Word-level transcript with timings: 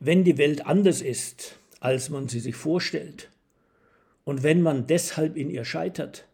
Wenn 0.00 0.22
die 0.22 0.38
Welt 0.38 0.64
anders 0.64 1.02
ist, 1.02 1.58
als 1.80 2.08
man 2.08 2.28
sie 2.28 2.38
sich 2.38 2.54
vorstellt, 2.54 3.30
und 4.24 4.44
wenn 4.44 4.62
man 4.62 4.86
deshalb 4.86 5.36
in 5.36 5.50
ihr 5.50 5.64
scheitert, 5.64 6.28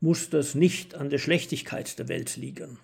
muss 0.00 0.30
das 0.30 0.54
nicht 0.54 0.94
an 0.94 1.10
der 1.10 1.18
Schlechtigkeit 1.18 1.98
der 1.98 2.06
Welt 2.06 2.36
liegen. 2.36 2.78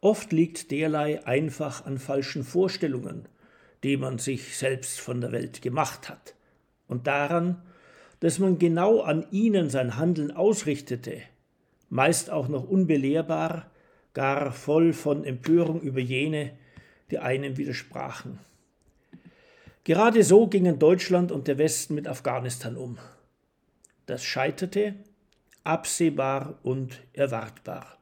Oft 0.00 0.32
liegt 0.32 0.70
derlei 0.70 1.26
einfach 1.26 1.84
an 1.84 1.98
falschen 1.98 2.42
Vorstellungen, 2.42 3.28
die 3.82 3.98
man 3.98 4.18
sich 4.18 4.56
selbst 4.56 4.98
von 4.98 5.20
der 5.20 5.32
Welt 5.32 5.60
gemacht 5.60 6.08
hat, 6.08 6.34
und 6.88 7.06
daran, 7.06 7.60
dass 8.20 8.38
man 8.38 8.58
genau 8.58 9.00
an 9.00 9.26
ihnen 9.30 9.68
sein 9.68 9.96
Handeln 9.98 10.30
ausrichtete, 10.30 11.20
meist 11.90 12.30
auch 12.30 12.48
noch 12.48 12.66
unbelehrbar, 12.66 13.70
gar 14.14 14.52
voll 14.52 14.94
von 14.94 15.24
Empörung 15.24 15.82
über 15.82 16.00
jene, 16.00 16.56
die 17.10 17.18
einem 17.18 17.58
widersprachen. 17.58 18.38
Gerade 19.86 20.24
so 20.24 20.48
gingen 20.48 20.80
Deutschland 20.80 21.30
und 21.30 21.46
der 21.46 21.58
Westen 21.58 21.94
mit 21.94 22.08
Afghanistan 22.08 22.76
um. 22.76 22.98
Das 24.06 24.24
scheiterte, 24.24 24.96
absehbar 25.62 26.58
und 26.64 27.00
erwartbar. 27.12 27.96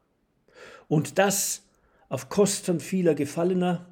Und 0.88 1.18
das 1.18 1.68
auf 2.08 2.30
Kosten 2.30 2.80
vieler 2.80 3.14
Gefallener, 3.14 3.84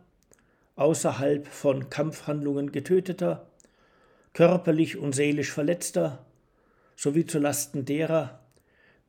außerhalb 0.74 1.46
von 1.46 1.90
Kampfhandlungen 1.90 2.72
getöteter, 2.72 3.46
körperlich 4.32 4.96
und 4.96 5.14
seelisch 5.14 5.52
verletzter, 5.52 6.24
sowie 6.96 7.26
zu 7.26 7.40
Lasten 7.40 7.84
derer, 7.84 8.40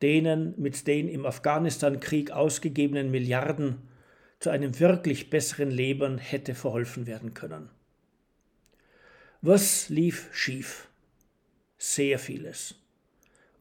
denen 0.02 0.52
mit 0.60 0.86
den 0.86 1.08
im 1.08 1.24
Afghanistan-Krieg 1.24 2.32
ausgegebenen 2.32 3.10
Milliarden 3.10 3.78
zu 4.40 4.50
einem 4.50 4.78
wirklich 4.78 5.30
besseren 5.30 5.70
Leben 5.70 6.18
hätte 6.18 6.54
verholfen 6.54 7.06
werden 7.06 7.32
können. 7.32 7.70
Was 9.46 9.90
lief 9.90 10.30
schief? 10.32 10.88
Sehr 11.76 12.18
vieles. 12.18 12.76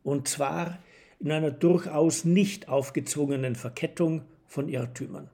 Und 0.02 0.30
zwar 0.30 0.80
in 1.20 1.30
einer 1.30 1.52
durchaus 1.52 2.23
nicht 2.23 2.70
aufgezwungenen 2.70 3.56
Verkettung 3.56 4.22
von 4.48 4.70
Irrtümern. 4.70 5.30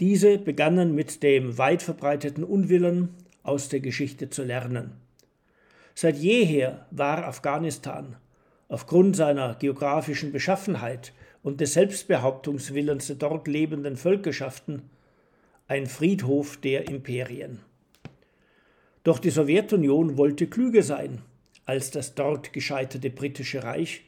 Diese 0.00 0.38
begannen 0.38 0.94
mit 0.94 1.22
dem 1.22 1.58
weit 1.58 1.82
verbreiteten 1.82 2.44
Unwillen, 2.44 3.10
aus 3.42 3.68
der 3.68 3.80
Geschichte 3.80 4.30
zu 4.30 4.42
lernen. 4.42 4.92
Seit 5.94 6.16
jeher 6.16 6.86
war 6.90 7.26
Afghanistan 7.26 8.16
aufgrund 8.68 9.16
seiner 9.16 9.56
geografischen 9.56 10.32
Beschaffenheit 10.32 11.12
und 11.42 11.60
des 11.60 11.74
Selbstbehauptungswillens 11.74 13.08
der 13.08 13.16
dort 13.16 13.48
lebenden 13.48 13.98
Völkerschaften 13.98 14.88
ein 15.68 15.86
Friedhof 15.86 16.56
der 16.56 16.88
Imperien. 16.88 17.60
Doch 19.06 19.20
die 19.20 19.30
Sowjetunion 19.30 20.16
wollte 20.16 20.48
klüger 20.48 20.82
sein 20.82 21.22
als 21.64 21.92
das 21.92 22.16
dort 22.16 22.52
gescheiterte 22.52 23.08
britische 23.08 23.62
Reich 23.62 24.02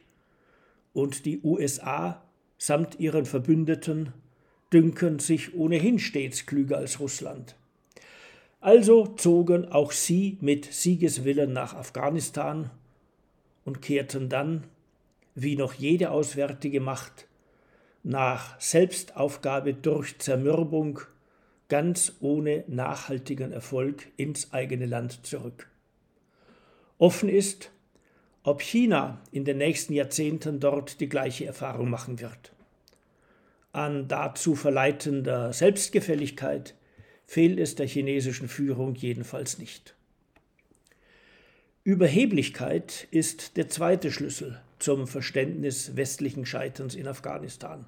und 0.91 1.25
die 1.25 1.39
USA 1.41 2.21
samt 2.57 2.99
ihren 2.99 3.23
Verbündeten 3.25 4.11
dünken 4.73 5.19
sich 5.19 5.55
ohnehin 5.55 5.99
stets 5.99 6.45
klüger 6.45 6.79
als 6.79 6.99
Russland. 6.99 7.55
Also 8.59 9.07
zogen 9.07 9.71
auch 9.71 9.93
sie 9.93 10.37
mit 10.41 10.65
Siegeswillen 10.65 11.53
nach 11.53 11.75
Afghanistan 11.75 12.69
und 13.63 13.81
kehrten 13.81 14.27
dann, 14.27 14.65
wie 15.33 15.55
noch 15.55 15.75
jede 15.75 16.11
auswärtige 16.11 16.81
Macht, 16.81 17.25
nach 18.03 18.59
Selbstaufgabe 18.59 19.75
durch 19.75 20.17
Zermürbung 20.19 20.99
ganz 21.69 22.13
ohne 22.19 22.63
nachhaltigen 22.67 23.51
Erfolg 23.51 24.07
ins 24.17 24.51
eigene 24.51 24.85
Land 24.85 25.25
zurück. 25.25 25.69
Offen 26.97 27.29
ist, 27.29 27.71
ob 28.43 28.61
China 28.61 29.21
in 29.31 29.45
den 29.45 29.57
nächsten 29.57 29.93
Jahrzehnten 29.93 30.59
dort 30.59 30.99
die 30.99 31.07
gleiche 31.07 31.45
Erfahrung 31.45 31.89
machen 31.89 32.19
wird. 32.19 32.51
An 33.71 34.07
dazu 34.07 34.55
verleitender 34.55 35.53
Selbstgefälligkeit 35.53 36.75
fehlt 37.25 37.59
es 37.59 37.75
der 37.75 37.87
chinesischen 37.87 38.47
Führung 38.47 38.95
jedenfalls 38.95 39.59
nicht. 39.59 39.95
Überheblichkeit 41.83 43.07
ist 43.11 43.55
der 43.57 43.69
zweite 43.69 44.11
Schlüssel 44.11 44.59
zum 44.79 45.07
Verständnis 45.07 45.95
westlichen 45.95 46.45
Scheiterns 46.45 46.95
in 46.95 47.07
Afghanistan 47.07 47.85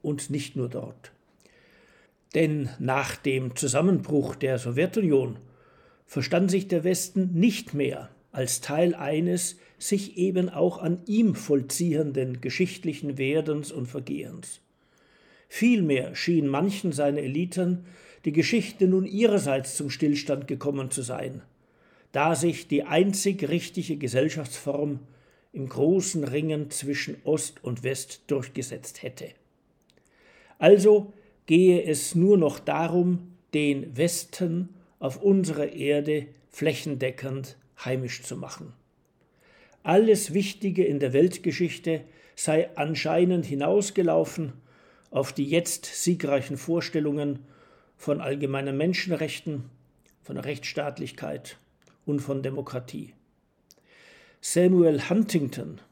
und 0.00 0.30
nicht 0.30 0.56
nur 0.56 0.68
dort. 0.68 1.12
Denn 2.34 2.70
nach 2.78 3.16
dem 3.16 3.56
Zusammenbruch 3.56 4.34
der 4.36 4.58
Sowjetunion 4.58 5.38
verstand 6.06 6.50
sich 6.50 6.68
der 6.68 6.84
Westen 6.84 7.32
nicht 7.34 7.74
mehr 7.74 8.10
als 8.32 8.60
Teil 8.60 8.94
eines 8.94 9.58
sich 9.78 10.16
eben 10.16 10.48
auch 10.48 10.78
an 10.78 11.00
ihm 11.06 11.34
vollziehenden 11.34 12.40
geschichtlichen 12.40 13.18
Werdens 13.18 13.70
und 13.70 13.86
Vergehens. 13.86 14.60
Vielmehr 15.48 16.14
schien 16.14 16.46
manchen 16.46 16.92
seiner 16.92 17.20
Eliten 17.20 17.84
die 18.24 18.32
Geschichte 18.32 18.86
nun 18.86 19.04
ihrerseits 19.04 19.76
zum 19.76 19.90
Stillstand 19.90 20.48
gekommen 20.48 20.90
zu 20.90 21.02
sein, 21.02 21.42
da 22.12 22.34
sich 22.34 22.68
die 22.68 22.84
einzig 22.84 23.48
richtige 23.48 23.96
Gesellschaftsform 23.96 25.00
im 25.52 25.68
großen 25.68 26.24
Ringen 26.24 26.70
zwischen 26.70 27.16
Ost 27.24 27.62
und 27.62 27.82
West 27.82 28.22
durchgesetzt 28.28 29.02
hätte. 29.02 29.28
Also 30.58 31.12
gehe 31.52 31.84
es 31.84 32.14
nur 32.14 32.38
noch 32.38 32.58
darum, 32.58 33.34
den 33.52 33.94
Westen 33.94 34.70
auf 34.98 35.22
unserer 35.22 35.70
Erde 35.70 36.28
flächendeckend 36.48 37.58
heimisch 37.84 38.22
zu 38.22 38.38
machen. 38.38 38.72
Alles 39.82 40.32
Wichtige 40.32 40.82
in 40.82 40.98
der 40.98 41.12
Weltgeschichte 41.12 42.04
sei 42.36 42.74
anscheinend 42.78 43.44
hinausgelaufen 43.44 44.54
auf 45.10 45.34
die 45.34 45.44
jetzt 45.44 45.84
siegreichen 45.84 46.56
Vorstellungen 46.56 47.40
von 47.98 48.22
allgemeinen 48.22 48.78
Menschenrechten, 48.78 49.64
von 50.22 50.38
Rechtsstaatlichkeit 50.38 51.58
und 52.06 52.20
von 52.20 52.42
Demokratie. 52.42 53.12
Samuel 54.40 55.10
Huntington, 55.10 55.82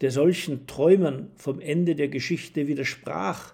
der 0.00 0.12
solchen 0.12 0.66
Träumen 0.66 1.30
vom 1.36 1.60
Ende 1.60 1.94
der 1.94 2.08
Geschichte 2.08 2.68
widersprach 2.68 3.52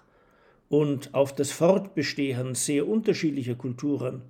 und 0.69 1.13
auf 1.13 1.33
das 1.35 1.51
Fortbestehen 1.51 2.55
sehr 2.55 2.87
unterschiedlicher 2.87 3.55
Kulturen 3.55 4.23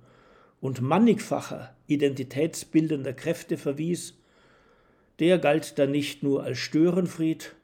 und 0.60 0.80
mannigfacher 0.80 1.74
identitätsbildender 1.86 3.12
Kräfte 3.12 3.56
verwies, 3.56 4.14
der 5.18 5.38
galt 5.38 5.78
dann 5.78 5.90
nicht 5.90 6.22
nur 6.22 6.42
als 6.42 6.58
Störenfried, 6.58 7.54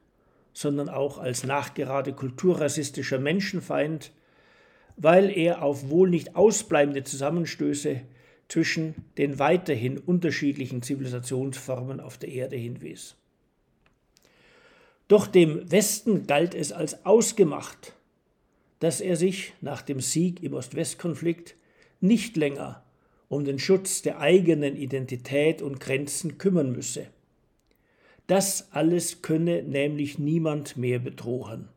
sondern 0.53 0.89
auch 0.89 1.17
als 1.17 1.43
nachgerade 1.43 2.13
kulturrassistischer 2.13 3.19
Menschenfeind, 3.19 4.11
weil 4.95 5.35
er 5.35 5.63
auf 5.63 5.89
wohl 5.89 6.09
nicht 6.09 6.35
ausbleibende 6.35 7.03
Zusammenstöße 7.03 8.01
zwischen 8.47 8.93
den 9.17 9.39
weiterhin 9.39 9.97
unterschiedlichen 9.97 10.81
Zivilisationsformen 10.83 11.99
auf 11.99 12.17
der 12.17 12.29
Erde 12.29 12.55
hinwies. 12.55 13.15
Doch 15.07 15.27
dem 15.27 15.71
Westen 15.71 16.27
galt 16.27 16.53
es 16.55 16.71
als 16.71 17.05
ausgemacht, 17.05 17.93
dass 18.83 18.99
er 18.99 19.15
sich 19.15 19.53
nach 19.61 19.81
dem 19.81 20.01
Sieg 20.01 20.43
im 20.43 20.53
Ost-West-Konflikt 20.55 21.55
nicht 22.01 22.35
länger 22.35 22.83
um 23.29 23.45
den 23.45 23.57
Schutz 23.57 24.01
der 24.01 24.19
eigenen 24.19 24.75
Identität 24.75 25.61
und 25.61 25.79
Grenzen 25.79 26.37
kümmern 26.37 26.73
müsse. 26.73 27.07
Das 28.27 28.73
alles 28.73 29.21
könne 29.21 29.63
nämlich 29.63 30.19
niemand 30.19 30.75
mehr 30.75 30.99
bedrohen. 30.99 31.69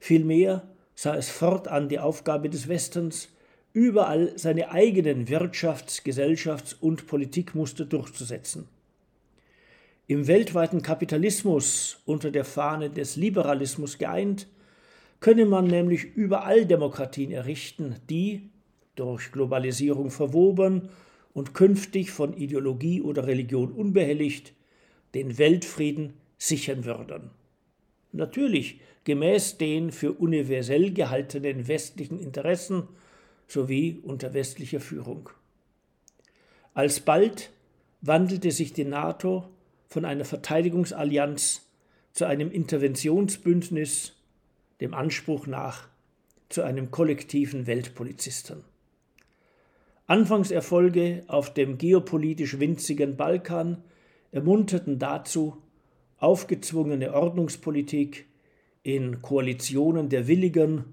Vielmehr 0.00 0.68
sah 0.96 1.14
es 1.14 1.30
fortan 1.30 1.88
die 1.88 2.00
Aufgabe 2.00 2.50
des 2.50 2.66
Westens, 2.66 3.28
überall 3.72 4.36
seine 4.36 4.72
eigenen 4.72 5.28
Wirtschafts-, 5.28 6.02
Gesellschafts- 6.02 6.74
und 6.74 7.06
Politikmuster 7.06 7.84
durchzusetzen. 7.84 8.66
Im 10.08 10.26
weltweiten 10.26 10.82
Kapitalismus 10.82 12.00
unter 12.04 12.32
der 12.32 12.44
Fahne 12.44 12.90
des 12.90 13.14
Liberalismus 13.14 13.96
geeint, 13.96 14.48
könne 15.24 15.46
man 15.46 15.66
nämlich 15.66 16.04
überall 16.16 16.66
Demokratien 16.66 17.30
errichten, 17.30 17.96
die, 18.10 18.50
durch 18.94 19.32
Globalisierung 19.32 20.10
verwoben 20.10 20.90
und 21.32 21.54
künftig 21.54 22.10
von 22.10 22.36
Ideologie 22.36 23.00
oder 23.00 23.26
Religion 23.26 23.72
unbehelligt, 23.72 24.52
den 25.14 25.38
Weltfrieden 25.38 26.12
sichern 26.36 26.84
würden. 26.84 27.30
Natürlich 28.12 28.80
gemäß 29.04 29.56
den 29.56 29.92
für 29.92 30.12
universell 30.12 30.92
gehaltenen 30.92 31.68
westlichen 31.68 32.20
Interessen 32.20 32.82
sowie 33.48 34.00
unter 34.02 34.34
westlicher 34.34 34.80
Führung. 34.80 35.30
Alsbald 36.74 37.50
wandelte 38.02 38.50
sich 38.50 38.74
die 38.74 38.84
NATO 38.84 39.48
von 39.88 40.04
einer 40.04 40.26
Verteidigungsallianz 40.26 41.66
zu 42.12 42.26
einem 42.26 42.50
Interventionsbündnis 42.50 44.13
dem 44.84 44.92
Anspruch 44.92 45.46
nach 45.46 45.88
zu 46.50 46.60
einem 46.60 46.90
kollektiven 46.90 47.66
Weltpolizisten. 47.66 48.64
Anfangserfolge 50.06 51.24
auf 51.26 51.54
dem 51.54 51.78
geopolitisch 51.78 52.58
winzigen 52.60 53.16
Balkan 53.16 53.82
ermunterten 54.30 54.98
dazu, 54.98 55.56
aufgezwungene 56.18 57.14
Ordnungspolitik 57.14 58.26
in 58.82 59.22
Koalitionen 59.22 60.10
der 60.10 60.26
Willigen 60.28 60.84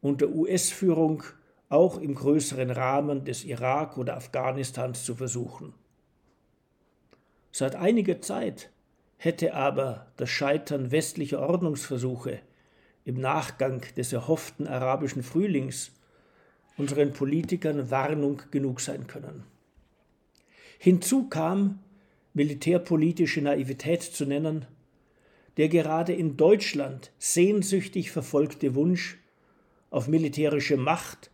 unter 0.00 0.28
US-Führung 0.28 1.22
auch 1.68 2.00
im 2.00 2.16
größeren 2.16 2.72
Rahmen 2.72 3.24
des 3.24 3.44
Irak 3.44 3.96
oder 3.96 4.16
Afghanistans 4.16 5.04
zu 5.04 5.14
versuchen. 5.14 5.72
Seit 7.52 7.76
einiger 7.76 8.20
Zeit 8.20 8.72
hätte 9.18 9.54
aber 9.54 10.08
das 10.16 10.30
Scheitern 10.30 10.90
westlicher 10.90 11.38
Ordnungsversuche 11.48 12.40
im 13.10 13.20
Nachgang 13.20 13.82
des 13.96 14.12
erhofften 14.12 14.68
arabischen 14.68 15.24
Frühlings 15.24 15.90
unseren 16.76 17.12
Politikern 17.12 17.90
Warnung 17.90 18.42
genug 18.52 18.80
sein 18.80 19.08
können. 19.08 19.42
Hinzu 20.78 21.28
kam, 21.28 21.80
militärpolitische 22.34 23.42
Naivität 23.42 24.02
zu 24.02 24.24
nennen, 24.24 24.64
der 25.56 25.68
gerade 25.68 26.14
in 26.14 26.36
Deutschland 26.36 27.10
sehnsüchtig 27.18 28.12
verfolgte 28.12 28.76
Wunsch 28.76 29.18
auf 29.90 30.06
militärische 30.06 30.76
Macht, 30.76 31.32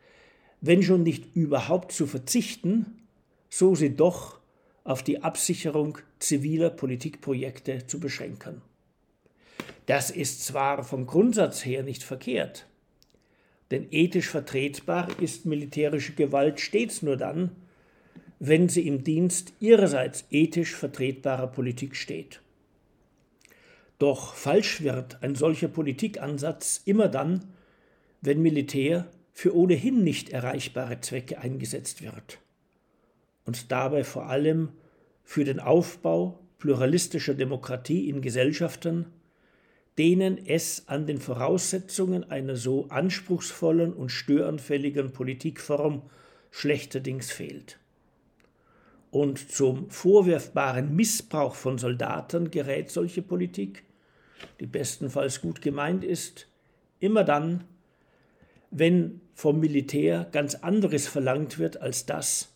wenn 0.63 0.83
schon 0.83 1.03
nicht 1.03 1.37
überhaupt 1.37 1.93
zu 1.93 2.07
verzichten, 2.07 3.07
so 3.51 3.75
sie 3.75 3.95
doch 3.95 4.41
auf 4.83 5.03
die 5.03 5.23
Absicherung 5.23 5.99
ziviler 6.21 6.71
Politikprojekte 6.71 7.87
zu 7.87 8.01
beschränken. 8.01 8.63
Das 9.87 10.11
ist 10.11 10.45
zwar 10.45 10.85
vom 10.85 11.07
Grundsatz 11.07 11.65
her 11.65 11.83
nicht 11.83 12.03
verkehrt, 12.03 12.67
denn 13.71 13.87
ethisch 13.91 14.29
vertretbar 14.29 15.09
ist 15.21 15.47
militärische 15.47 16.15
Gewalt 16.15 16.61
stets 16.61 17.03
nur 17.03 17.17
dann, 17.17 17.51
wenn 18.39 18.69
sie 18.69 18.87
im 18.87 19.05
Dienst 19.05 19.53
ihrerseits 19.61 20.25
ethisch 20.31 20.75
vertretbarer 20.75 21.47
Politik 21.47 21.97
steht. 21.97 22.41
Doch 23.99 24.35
falsch 24.35 24.83
wird 24.83 25.23
ein 25.23 25.35
solcher 25.35 25.69
Politikansatz 25.69 26.83
immer 26.85 27.09
dann, 27.09 27.45
wenn 28.21 28.43
Militär 28.43 29.09
für 29.33 29.55
ohnehin 29.55 30.03
nicht 30.03 30.31
erreichbare 30.31 31.01
Zwecke 31.01 31.39
eingesetzt 31.39 32.03
wird 32.03 32.39
und 33.45 33.71
dabei 33.73 34.05
vor 34.05 34.27
allem 34.27 34.71
für 35.25 35.45
den 35.45 35.61
Aufbau 35.61 36.41
pluralistischer 36.59 37.35
Demokratie 37.35 38.09
in 38.09 38.21
Gesellschaften, 38.21 39.07
denen 39.99 40.39
es 40.47 40.89
an 40.89 41.07
den 41.07 41.19
Voraussetzungen 41.19 42.31
einer 42.31 42.57
so 42.57 42.87
anspruchsvollen 42.89 43.93
und 43.93 44.11
störanfälligen 44.11 45.13
Politikform 45.13 46.03
schlechterdings 46.51 47.31
fehlt. 47.31 47.79
Und 49.11 49.51
zum 49.51 49.89
vorwerfbaren 49.89 50.95
Missbrauch 50.95 51.55
von 51.55 51.79
Soldaten 51.79 52.51
gerät 52.51 52.91
solche 52.91 53.23
Politik, 53.23 53.85
die 54.61 54.67
bestenfalls 54.67 55.41
gut 55.41 55.63
gemeint 55.63 56.05
ist, 56.05 56.49
immer 57.01 57.25
dann, 57.25 57.65
wenn 58.71 59.21
vom 59.35 59.61
Militär 59.61 60.29
ganz 60.33 60.57
anderes 60.57 61.09
verlangt 61.09 61.59
wird 61.59 61.81
als 61.81 62.05
das, 62.05 62.53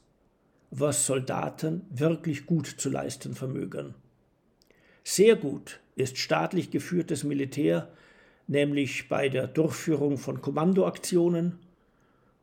was 0.70 1.06
Soldaten 1.06 1.86
wirklich 1.90 2.44
gut 2.44 2.66
zu 2.66 2.90
leisten 2.90 3.34
vermögen. 3.34 3.94
Sehr 5.02 5.36
gut 5.36 5.80
ist 6.02 6.18
staatlich 6.18 6.70
geführtes 6.70 7.24
Militär, 7.24 7.88
nämlich 8.46 9.08
bei 9.08 9.28
der 9.28 9.46
Durchführung 9.46 10.18
von 10.18 10.42
Kommandoaktionen, 10.42 11.58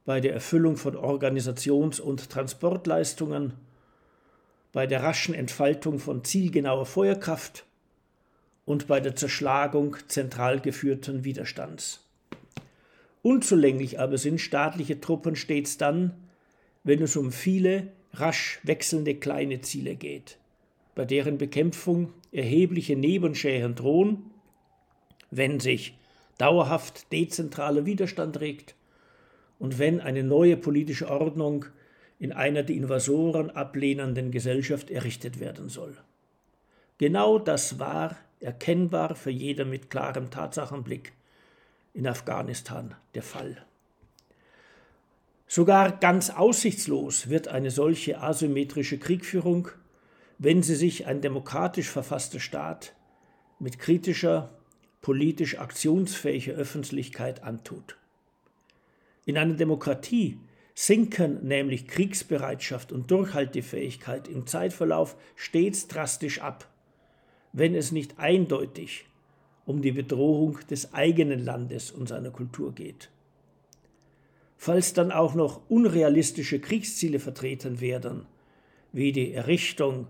bei 0.06 0.22
der 0.22 0.34
Erfüllung 0.34 0.78
von 0.78 0.96
Organisations- 0.96 2.00
und 2.00 2.30
Transportleistungen, 2.30 3.54
bei 4.72 4.88
der 4.88 5.04
raschen 5.04 5.34
Entfaltung 5.34 6.00
von 6.00 6.24
zielgenauer 6.24 6.86
Feuerkraft 6.86 7.66
und 8.66 8.88
bei 8.88 9.00
der 9.00 9.16
Zerschlagung 9.16 9.98
zentral 10.08 10.60
geführten 10.60 11.24
Widerstands. 11.24 12.04
Unzulänglich 13.22 14.00
aber 14.00 14.18
sind 14.18 14.40
staatliche 14.40 15.02
Truppen 15.02 15.36
stets 15.36 15.78
dann, 15.78 16.14
wenn 16.84 17.02
es 17.02 17.18
um 17.18 17.32
viele 17.32 17.88
rasch 18.14 18.60
wechselnde 18.64 19.16
kleine 19.16 19.62
Ziele 19.62 19.96
geht, 19.96 20.38
bei 20.98 21.06
deren 21.06 21.38
Bekämpfung 21.38 22.12
erhebliche 22.32 22.96
Nebenschäden 22.96 23.76
drohen, 23.76 24.32
wenn 25.30 25.60
sich 25.60 25.96
dauerhaft 26.40 27.12
dezentraler 27.12 27.86
Widerstand 27.86 28.40
regt 28.40 28.74
und 29.60 29.78
wenn 29.78 30.02
eine 30.02 30.24
neue 30.24 30.58
politische 30.58 31.08
Ordnung 31.08 31.66
in 32.18 32.32
einer 32.32 32.64
die 32.64 32.76
Invasoren 32.76 33.52
ablehnenden 33.52 34.32
Gesellschaft 34.32 34.90
errichtet 34.90 35.40
werden 35.40 35.70
soll. 35.70 35.96
Genau 36.98 37.38
das 37.38 37.78
war 37.78 38.18
erkennbar 38.40 39.14
für 39.14 39.30
jeder 39.30 39.66
mit 39.66 39.92
klarem 39.92 40.32
Tatsachenblick 40.32 41.14
in 41.94 42.08
Afghanistan 42.08 42.96
der 43.14 43.22
Fall. 43.22 43.64
Sogar 45.46 46.00
ganz 46.00 46.32
aussichtslos 46.32 47.30
wird 47.30 47.50
eine 47.50 47.70
solche 47.70 48.20
asymmetrische 48.20 48.98
Kriegführung, 48.98 49.70
wenn 50.40 50.64
sie 50.64 50.76
sich 50.76 51.08
ein 51.08 51.22
demokratisch 51.22 51.90
verfasster 51.90 52.40
Staat 52.40 52.94
mit 53.60 53.80
kritischer, 53.80 54.52
politisch 55.02 55.58
aktionsfähiger 55.58 56.54
Öffentlichkeit 56.54 57.44
antut. 57.44 57.98
In 59.26 59.38
einer 59.38 59.56
Demokratie 59.56 60.40
sinken 60.74 61.48
nämlich 61.48 61.88
Kriegsbereitschaft 61.88 62.92
und 62.92 63.10
Durchhaltefähigkeit 63.10 64.28
im 64.28 64.46
Zeitverlauf 64.46 65.16
stets 65.36 65.88
drastisch 65.88 66.40
ab, 66.40 66.70
wenn 67.52 67.74
es 67.74 67.92
nicht 67.92 68.20
eindeutig 68.20 69.06
um 69.66 69.82
die 69.82 69.92
Bedrohung 69.92 70.60
des 70.70 70.94
eigenen 70.94 71.44
Landes 71.44 71.92
und 71.92 72.08
seiner 72.08 72.30
Kultur 72.30 72.74
geht. 72.74 73.10
Falls 74.56 74.94
dann 74.94 75.12
auch 75.12 75.36
noch 75.36 75.62
unrealistische 75.68 76.60
Kriegsziele 76.60 77.20
vertreten 77.20 77.82
werden, 77.82 78.26
wie 78.94 79.12
die 79.12 79.34
Errichtung 79.34 80.08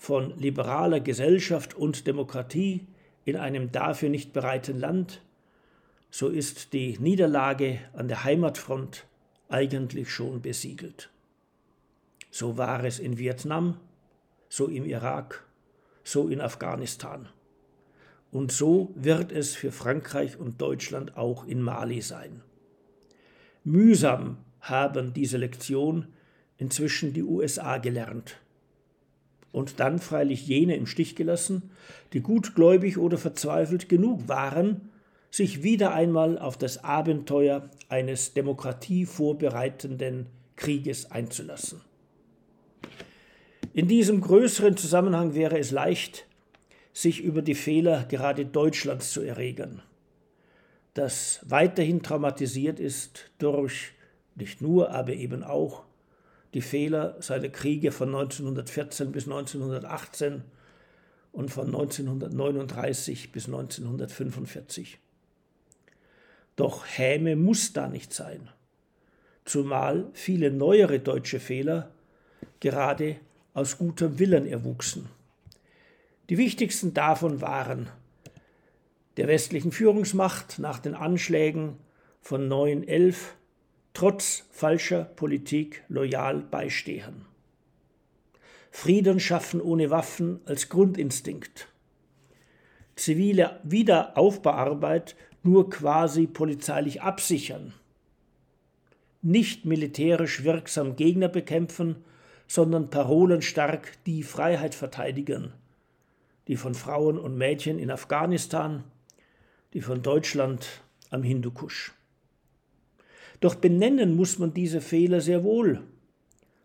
von 0.00 0.34
liberaler 0.38 0.98
Gesellschaft 0.98 1.74
und 1.74 2.06
Demokratie 2.06 2.86
in 3.26 3.36
einem 3.36 3.70
dafür 3.70 4.08
nicht 4.08 4.32
bereiten 4.32 4.80
Land, 4.80 5.20
so 6.10 6.28
ist 6.28 6.72
die 6.72 6.98
Niederlage 6.98 7.80
an 7.92 8.08
der 8.08 8.24
Heimatfront 8.24 9.04
eigentlich 9.50 10.10
schon 10.10 10.40
besiegelt. 10.40 11.10
So 12.30 12.56
war 12.56 12.82
es 12.82 12.98
in 12.98 13.18
Vietnam, 13.18 13.76
so 14.48 14.68
im 14.68 14.86
Irak, 14.86 15.46
so 16.02 16.28
in 16.28 16.40
Afghanistan. 16.40 17.28
Und 18.32 18.52
so 18.52 18.94
wird 18.94 19.30
es 19.30 19.54
für 19.54 19.70
Frankreich 19.70 20.38
und 20.38 20.62
Deutschland 20.62 21.18
auch 21.18 21.46
in 21.46 21.60
Mali 21.60 22.00
sein. 22.00 22.42
Mühsam 23.64 24.38
haben 24.62 25.12
diese 25.12 25.36
Lektion 25.36 26.06
inzwischen 26.56 27.12
die 27.12 27.22
USA 27.22 27.76
gelernt. 27.76 28.40
Und 29.52 29.80
dann 29.80 29.98
freilich 29.98 30.46
jene 30.46 30.76
im 30.76 30.86
Stich 30.86 31.16
gelassen, 31.16 31.70
die 32.12 32.20
gutgläubig 32.20 32.98
oder 32.98 33.18
verzweifelt 33.18 33.88
genug 33.88 34.28
waren, 34.28 34.90
sich 35.30 35.62
wieder 35.62 35.92
einmal 35.92 36.38
auf 36.38 36.56
das 36.56 36.84
Abenteuer 36.84 37.68
eines 37.88 38.32
demokratievorbereitenden 38.32 40.26
Krieges 40.56 41.10
einzulassen. 41.10 41.80
In 43.72 43.88
diesem 43.88 44.20
größeren 44.20 44.76
Zusammenhang 44.76 45.34
wäre 45.34 45.58
es 45.58 45.70
leicht, 45.70 46.26
sich 46.92 47.20
über 47.20 47.42
die 47.42 47.54
Fehler 47.54 48.04
gerade 48.08 48.44
Deutschlands 48.46 49.12
zu 49.12 49.22
erregen 49.22 49.82
das 50.94 51.40
weiterhin 51.46 52.02
traumatisiert 52.02 52.80
ist 52.80 53.30
durch 53.38 53.92
nicht 54.34 54.60
nur, 54.60 54.90
aber 54.90 55.12
eben 55.12 55.42
auch 55.42 55.84
die 56.54 56.62
Fehler 56.62 57.16
seiner 57.20 57.48
Kriege 57.48 57.92
von 57.92 58.08
1914 58.08 59.12
bis 59.12 59.24
1918 59.24 60.42
und 61.32 61.50
von 61.50 61.66
1939 61.66 63.32
bis 63.32 63.46
1945. 63.46 64.98
Doch 66.56 66.84
Häme 66.86 67.36
muss 67.36 67.72
da 67.72 67.88
nicht 67.88 68.12
sein, 68.12 68.50
zumal 69.44 70.10
viele 70.12 70.50
neuere 70.50 70.98
deutsche 70.98 71.40
Fehler 71.40 71.90
gerade 72.58 73.16
aus 73.54 73.78
gutem 73.78 74.18
Willen 74.18 74.46
erwuchsen. 74.46 75.08
Die 76.28 76.38
wichtigsten 76.38 76.94
davon 76.94 77.40
waren 77.40 77.88
der 79.16 79.28
westlichen 79.28 79.72
Führungsmacht 79.72 80.58
nach 80.58 80.78
den 80.78 80.94
Anschlägen 80.94 81.76
von 82.20 82.48
9-11 82.48 83.16
trotz 83.92 84.44
falscher 84.50 85.04
Politik 85.04 85.84
loyal 85.88 86.40
beistehen. 86.40 87.26
Frieden 88.70 89.20
schaffen 89.20 89.60
ohne 89.60 89.90
Waffen 89.90 90.40
als 90.46 90.68
Grundinstinkt. 90.68 91.68
Zivile 92.96 93.60
Wiederaufbauarbeit 93.64 95.16
nur 95.42 95.70
quasi 95.70 96.26
polizeilich 96.26 97.02
absichern. 97.02 97.74
nicht 99.22 99.64
militärisch 99.64 100.44
wirksam 100.44 100.96
Gegner 100.96 101.28
bekämpfen, 101.28 102.04
sondern 102.46 102.90
parolenstark 102.90 103.92
die 104.06 104.22
Freiheit 104.22 104.74
verteidigen, 104.74 105.52
die 106.48 106.56
von 106.56 106.74
Frauen 106.74 107.18
und 107.18 107.36
Mädchen 107.36 107.78
in 107.78 107.90
Afghanistan, 107.90 108.84
die 109.72 109.82
von 109.82 110.02
Deutschland 110.02 110.82
am 111.10 111.22
Hindukusch. 111.22 111.92
Doch 113.40 113.54
benennen 113.54 114.14
muss 114.14 114.38
man 114.38 114.52
diese 114.52 114.82
Fehler 114.82 115.22
sehr 115.22 115.42
wohl, 115.42 115.82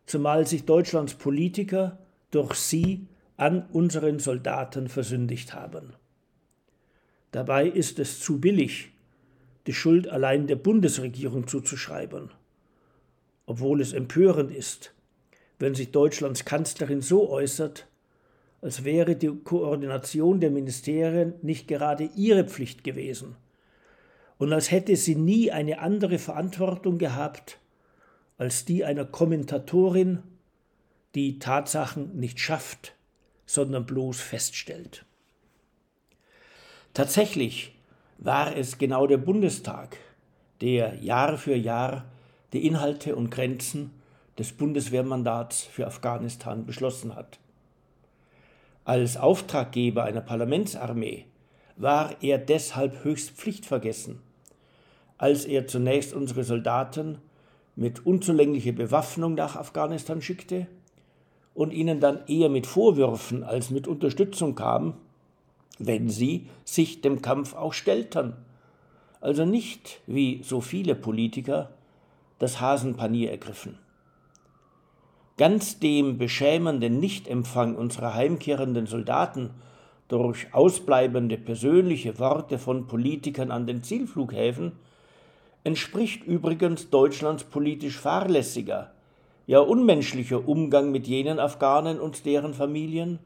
zumal 0.05 0.45
sich 0.45 0.65
Deutschlands 0.65 1.13
Politiker 1.13 1.97
durch 2.31 2.55
sie 2.55 3.07
an 3.37 3.65
unseren 3.71 4.19
Soldaten 4.19 4.89
versündigt 4.89 5.53
haben. 5.53 5.93
Dabei 7.31 7.67
ist 7.67 7.99
es 7.99 8.19
zu 8.19 8.39
billig, 8.39 8.91
die 9.67 9.73
Schuld 9.73 10.07
allein 10.09 10.47
der 10.47 10.57
Bundesregierung 10.57 11.47
zuzuschreiben, 11.47 12.29
obwohl 13.45 13.81
es 13.81 13.93
empörend 13.93 14.51
ist, 14.51 14.93
wenn 15.59 15.75
sich 15.75 15.91
Deutschlands 15.91 16.43
Kanzlerin 16.43 17.01
so 17.01 17.29
äußert, 17.29 17.87
als 18.61 18.83
wäre 18.83 19.15
die 19.15 19.31
Koordination 19.43 20.39
der 20.39 20.51
Ministerien 20.51 21.33
nicht 21.41 21.67
gerade 21.67 22.09
ihre 22.15 22.45
Pflicht 22.45 22.83
gewesen 22.83 23.35
und 24.37 24.51
als 24.51 24.71
hätte 24.71 24.95
sie 24.95 25.15
nie 25.15 25.51
eine 25.51 25.79
andere 25.79 26.19
Verantwortung 26.19 26.97
gehabt 26.97 27.59
als 28.37 28.65
die 28.65 28.83
einer 28.83 29.05
Kommentatorin, 29.05 30.21
die 31.15 31.39
Tatsachen 31.39 32.17
nicht 32.17 32.39
schafft, 32.39 32.93
sondern 33.45 33.85
bloß 33.85 34.19
feststellt. 34.19 35.05
Tatsächlich 36.93 37.75
war 38.17 38.55
es 38.55 38.77
genau 38.77 39.07
der 39.07 39.17
Bundestag, 39.17 39.97
der 40.61 40.95
Jahr 40.95 41.37
für 41.37 41.55
Jahr 41.55 42.05
die 42.53 42.65
Inhalte 42.65 43.15
und 43.15 43.31
Grenzen 43.31 43.91
des 44.37 44.53
Bundeswehrmandats 44.53 45.63
für 45.63 45.87
Afghanistan 45.87 46.65
beschlossen 46.65 47.15
hat. 47.15 47.39
Als 48.83 49.17
Auftraggeber 49.17 50.03
einer 50.03 50.21
Parlamentsarmee 50.21 51.25
war 51.75 52.21
er 52.21 52.37
deshalb 52.37 53.03
höchst 53.03 53.31
pflichtvergessen, 53.31 54.21
als 55.17 55.45
er 55.45 55.67
zunächst 55.67 56.13
unsere 56.13 56.43
Soldaten 56.43 57.19
mit 57.75 58.05
unzulänglicher 58.05 58.71
Bewaffnung 58.71 59.35
nach 59.35 59.55
Afghanistan 59.55 60.21
schickte 60.21 60.67
und 61.53 61.71
ihnen 61.71 61.99
dann 61.99 62.25
eher 62.27 62.49
mit 62.49 62.67
Vorwürfen 62.67 63.43
als 63.43 63.69
mit 63.69 63.87
Unterstützung 63.87 64.55
kam, 64.55 64.95
wenn 65.79 66.09
sie 66.09 66.47
sich 66.63 67.01
dem 67.01 67.21
Kampf 67.21 67.55
auch 67.55 67.73
stellten. 67.73 68.33
Also 69.21 69.45
nicht, 69.45 70.01
wie 70.07 70.41
so 70.43 70.61
viele 70.61 70.95
Politiker, 70.95 71.71
das 72.39 72.59
Hasenpanier 72.59 73.31
ergriffen. 73.31 73.77
Ganz 75.37 75.79
dem 75.79 76.17
beschämenden 76.17 76.99
Nichtempfang 76.99 77.75
unserer 77.75 78.13
heimkehrenden 78.13 78.87
Soldaten 78.87 79.49
durch 80.07 80.53
ausbleibende 80.53 81.37
persönliche 81.37 82.19
Worte 82.19 82.57
von 82.57 82.87
Politikern 82.87 83.51
an 83.51 83.65
den 83.67 83.83
Zielflughäfen 83.83 84.73
entspricht 85.65 86.23
übrigens 86.23 86.91
Deutschlands 86.91 87.43
politisch 87.43 87.97
fahrlässiger, 87.97 88.91
ja 89.47 89.59
unmenschlicher 89.59 90.47
Umgang 90.47 90.91
mit 90.91 91.07
jenen 91.07 91.39
Afghanen 91.39 91.99
und 91.99 92.25
deren 92.25 92.53
Familien, 92.53 93.19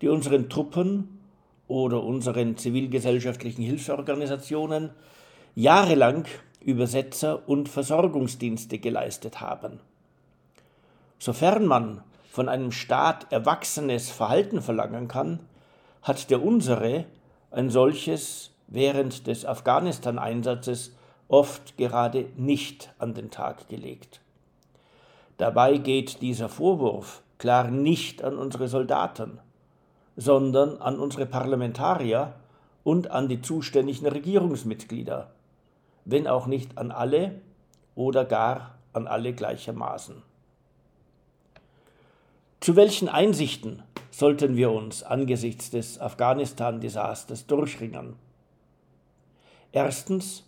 die 0.00 0.08
unseren 0.08 0.48
Truppen 0.48 1.20
oder 1.68 2.02
unseren 2.02 2.56
zivilgesellschaftlichen 2.56 3.62
Hilfsorganisationen 3.62 4.90
jahrelang 5.54 6.24
Übersetzer 6.60 7.46
und 7.46 7.68
Versorgungsdienste 7.68 8.78
geleistet 8.78 9.40
haben. 9.40 9.78
Sofern 11.18 11.66
man 11.66 12.02
von 12.30 12.48
einem 12.48 12.72
Staat 12.72 13.30
erwachsenes 13.30 14.10
Verhalten 14.10 14.62
verlangen 14.62 15.08
kann, 15.08 15.40
hat 16.02 16.30
der 16.30 16.42
unsere 16.42 17.04
ein 17.50 17.68
solches 17.68 18.52
während 18.66 19.26
des 19.26 19.44
Afghanistan-Einsatzes 19.44 20.96
oft 21.28 21.76
gerade 21.76 22.26
nicht 22.36 22.92
an 22.98 23.14
den 23.14 23.30
Tag 23.30 23.68
gelegt. 23.68 24.20
Dabei 25.38 25.78
geht 25.78 26.22
dieser 26.22 26.48
Vorwurf 26.48 27.22
klar 27.38 27.70
nicht 27.70 28.22
an 28.22 28.38
unsere 28.38 28.68
Soldaten, 28.68 29.38
sondern 30.16 30.78
an 30.78 30.98
unsere 30.98 31.26
Parlamentarier 31.26 32.34
und 32.84 33.10
an 33.10 33.28
die 33.28 33.42
zuständigen 33.42 34.06
Regierungsmitglieder, 34.06 35.30
wenn 36.04 36.26
auch 36.26 36.46
nicht 36.46 36.78
an 36.78 36.90
alle 36.90 37.40
oder 37.94 38.24
gar 38.24 38.78
an 38.92 39.06
alle 39.06 39.32
gleichermaßen. 39.34 40.22
Zu 42.60 42.76
welchen 42.76 43.08
Einsichten 43.08 43.82
sollten 44.10 44.56
wir 44.56 44.70
uns 44.70 45.02
angesichts 45.02 45.70
des 45.70 46.00
Afghanistan-Desasters 46.00 47.46
durchringen? 47.46 48.16
Erstens, 49.72 50.44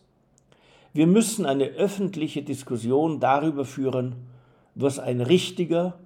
wir 0.99 1.07
müssen 1.07 1.47
eine 1.47 1.67
öffentliche 1.67 2.43
Diskussion 2.43 3.21
darüber 3.21 3.64
führen, 3.64 4.17
was 4.75 4.99
ein 4.99 5.21
richtiger 5.21 5.97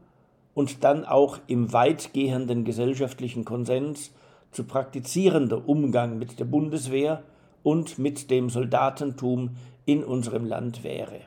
und 0.52 0.84
dann 0.84 1.06
auch 1.06 1.38
im 1.46 1.72
weitgehenden 1.72 2.66
gesellschaftlichen 2.66 3.46
Konsens 3.46 4.12
zu 4.50 4.64
praktizierender 4.64 5.66
Umgang 5.66 6.18
mit 6.18 6.38
der 6.38 6.44
Bundeswehr 6.44 7.22
und 7.62 7.99
mit 7.99 8.30
dem 8.30 8.50
Soldatentum 8.50 9.56
in 9.87 10.04
unserem 10.04 10.44
Land 10.44 10.84
wäre. 10.84 11.22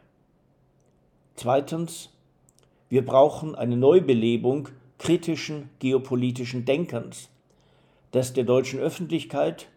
Zweitens, 1.34 2.12
wir 2.88 3.03
brauchen 3.03 3.55
eine 3.55 3.77
Neubelebung 3.77 4.69
kritischen 5.00 5.72
geopolitischen 5.79 6.65
Denkens, 6.65 7.31
das 8.12 8.31
der 8.31 8.43
deutschen 8.43 8.79
Öffentlichkeit 8.79 9.69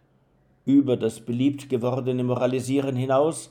über 0.66 0.99
das 0.99 1.21
beliebt 1.21 1.71
gewordene 1.71 2.23
Moralisieren 2.23 2.95
hinaus 2.95 3.50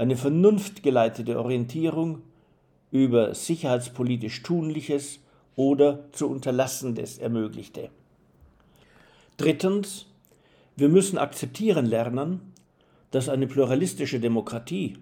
eine 0.00 0.16
vernunftgeleitete 0.16 1.38
Orientierung 1.38 2.22
über 2.90 3.34
sicherheitspolitisch 3.34 4.42
Tunliches 4.42 5.20
oder 5.56 6.10
zu 6.12 6.26
Unterlassendes 6.30 7.18
ermöglichte. 7.18 7.90
Drittens, 9.36 10.06
wir 10.74 10.88
müssen 10.88 11.18
akzeptieren 11.18 11.84
lernen, 11.84 12.54
dass 13.10 13.28
eine 13.28 13.46
pluralistische 13.46 14.20
Demokratie 14.20 14.96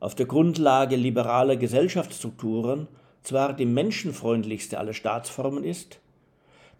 auf 0.00 0.14
der 0.14 0.24
Grundlage 0.24 0.96
liberaler 0.96 1.56
Gesellschaftsstrukturen 1.56 2.88
zwar 3.22 3.52
die 3.52 3.66
menschenfreundlichste 3.66 4.78
aller 4.78 4.94
Staatsformen 4.94 5.64
ist, 5.64 6.00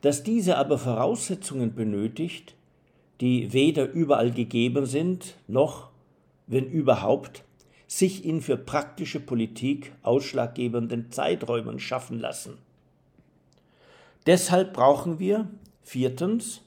dass 0.00 0.22
diese 0.22 0.56
aber 0.56 0.78
Voraussetzungen 0.78 1.74
benötigt, 1.74 2.54
die 3.20 3.52
weder 3.52 3.90
überall 3.90 4.30
gegeben 4.30 4.86
sind, 4.86 5.34
noch, 5.46 5.90
wenn 6.46 6.64
überhaupt, 6.64 7.44
sich 7.90 8.24
in 8.24 8.40
für 8.40 8.56
praktische 8.56 9.18
Politik 9.18 9.90
ausschlaggebenden 10.02 11.10
Zeiträumen 11.10 11.80
schaffen 11.80 12.20
lassen. 12.20 12.56
Deshalb 14.26 14.74
brauchen 14.74 15.18
wir 15.18 15.48
viertens 15.82 16.62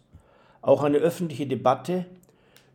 auch 0.62 0.84
eine 0.84 0.98
öffentliche 0.98 1.48
Debatte 1.48 2.06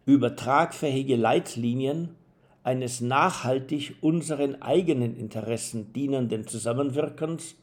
über 0.06 0.34
tragfähige 0.34 1.16
Leitlinien 1.16 2.14
eines 2.62 3.02
nachhaltig 3.02 3.96
unseren 4.00 4.62
eigenen 4.62 5.14
Interessen 5.14 5.92
dienenden 5.92 6.46
Zusammenwirkens 6.46 7.54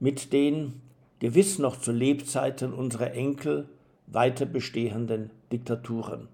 mit 0.00 0.32
den 0.32 0.80
gewiss 1.18 1.58
noch 1.58 1.78
zu 1.78 1.92
Lebzeiten 1.92 2.72
unserer 2.72 3.12
Enkel 3.12 3.68
weiter 4.06 4.46
bestehenden 4.46 5.30
Diktaturen. 5.52 6.28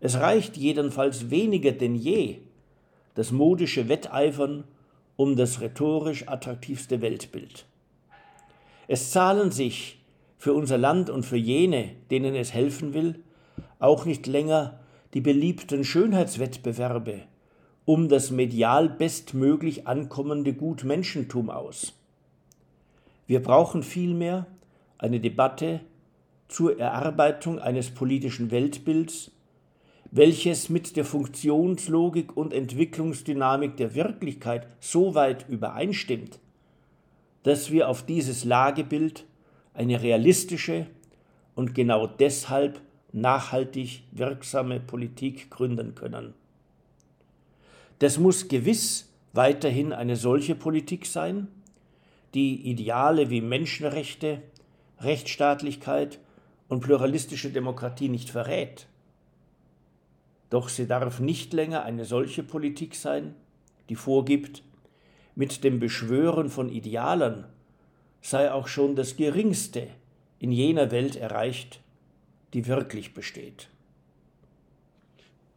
Es 0.00 0.16
reicht 0.18 0.56
jedenfalls 0.56 1.30
weniger 1.30 1.72
denn 1.72 1.94
je 1.94 2.38
das 3.14 3.32
modische 3.32 3.88
Wetteifern 3.88 4.64
um 5.16 5.36
das 5.36 5.60
rhetorisch 5.60 6.26
attraktivste 6.28 7.02
Weltbild. 7.02 7.66
Es 8.88 9.10
zahlen 9.10 9.50
sich 9.50 10.02
für 10.38 10.54
unser 10.54 10.78
Land 10.78 11.10
und 11.10 11.24
für 11.24 11.36
jene, 11.36 11.90
denen 12.10 12.34
es 12.34 12.54
helfen 12.54 12.94
will, 12.94 13.22
auch 13.78 14.06
nicht 14.06 14.26
länger 14.26 14.80
die 15.12 15.20
beliebten 15.20 15.84
Schönheitswettbewerbe 15.84 17.22
um 17.84 18.08
das 18.08 18.30
medial 18.30 18.88
bestmöglich 18.88 19.88
ankommende 19.88 20.52
Gutmenschentum 20.52 21.50
aus. 21.50 21.92
Wir 23.26 23.42
brauchen 23.42 23.82
vielmehr 23.82 24.46
eine 24.96 25.18
Debatte 25.18 25.80
zur 26.46 26.78
Erarbeitung 26.78 27.58
eines 27.58 27.90
politischen 27.90 28.50
Weltbilds, 28.50 29.32
welches 30.10 30.68
mit 30.68 30.96
der 30.96 31.04
Funktionslogik 31.04 32.36
und 32.36 32.52
Entwicklungsdynamik 32.52 33.76
der 33.76 33.94
Wirklichkeit 33.94 34.66
so 34.80 35.14
weit 35.14 35.48
übereinstimmt, 35.48 36.40
dass 37.44 37.70
wir 37.70 37.88
auf 37.88 38.04
dieses 38.04 38.44
Lagebild 38.44 39.24
eine 39.72 40.02
realistische 40.02 40.86
und 41.54 41.74
genau 41.74 42.06
deshalb 42.06 42.80
nachhaltig 43.12 44.02
wirksame 44.12 44.80
Politik 44.80 45.50
gründen 45.50 45.94
können. 45.94 46.34
Das 47.98 48.18
muss 48.18 48.48
gewiss 48.48 49.12
weiterhin 49.32 49.92
eine 49.92 50.16
solche 50.16 50.54
Politik 50.54 51.06
sein, 51.06 51.48
die 52.34 52.68
Ideale 52.68 53.30
wie 53.30 53.40
Menschenrechte, 53.40 54.42
Rechtsstaatlichkeit 55.00 56.18
und 56.68 56.80
pluralistische 56.80 57.50
Demokratie 57.50 58.08
nicht 58.08 58.30
verrät. 58.30 58.86
Doch 60.50 60.68
sie 60.68 60.86
darf 60.86 61.20
nicht 61.20 61.52
länger 61.52 61.84
eine 61.84 62.04
solche 62.04 62.42
Politik 62.42 62.94
sein, 62.94 63.34
die 63.88 63.96
vorgibt, 63.96 64.62
mit 65.34 65.64
dem 65.64 65.78
Beschwören 65.78 66.50
von 66.50 66.68
Idealen 66.68 67.46
sei 68.20 68.52
auch 68.52 68.68
schon 68.68 68.96
das 68.96 69.16
Geringste 69.16 69.86
in 70.38 70.52
jener 70.52 70.90
Welt 70.90 71.16
erreicht, 71.16 71.80
die 72.52 72.66
wirklich 72.66 73.14
besteht. 73.14 73.68